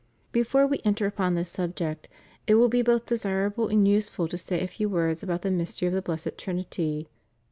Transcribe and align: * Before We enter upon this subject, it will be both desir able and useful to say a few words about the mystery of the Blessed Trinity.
* 0.19 0.21
Before 0.31 0.65
We 0.65 0.81
enter 0.83 1.05
upon 1.05 1.35
this 1.35 1.51
subject, 1.51 2.07
it 2.47 2.55
will 2.55 2.69
be 2.69 2.81
both 2.81 3.05
desir 3.05 3.45
able 3.53 3.67
and 3.67 3.87
useful 3.87 4.27
to 4.29 4.35
say 4.39 4.61
a 4.63 4.67
few 4.67 4.89
words 4.89 5.21
about 5.21 5.43
the 5.43 5.51
mystery 5.51 5.87
of 5.89 5.93
the 5.93 6.01
Blessed 6.01 6.39
Trinity. 6.39 7.07